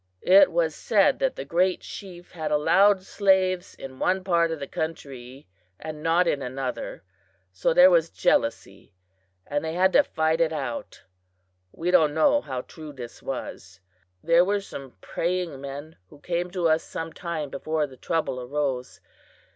It 0.23 0.51
was 0.51 0.73
said 0.73 1.19
that 1.19 1.35
the 1.35 1.45
Great 1.45 1.81
Chief 1.81 2.31
had 2.31 2.49
allowed 2.49 3.03
slaves 3.03 3.75
in 3.75 3.99
one 3.99 4.23
part 4.23 4.49
of 4.49 4.59
the 4.59 4.65
country 4.65 5.45
and 5.79 6.01
not 6.01 6.25
in 6.25 6.41
another, 6.41 7.03
so 7.51 7.71
there 7.71 7.91
was 7.91 8.09
jealousy, 8.09 8.95
and 9.45 9.63
they 9.63 9.73
had 9.75 9.93
to 9.93 10.01
fight 10.01 10.41
it 10.41 10.51
out. 10.51 11.03
We 11.71 11.91
don't 11.91 12.15
know 12.15 12.41
how 12.41 12.61
true 12.61 12.91
this 12.93 13.21
was. 13.21 13.79
"There 14.23 14.43
were 14.43 14.59
some 14.61 14.95
praying 15.01 15.61
men 15.61 15.97
who 16.09 16.17
came 16.17 16.49
to 16.49 16.67
us 16.67 16.81
some 16.83 17.13
time 17.13 17.51
before 17.51 17.85
the 17.85 17.95
trouble 17.95 18.41
arose. 18.41 19.01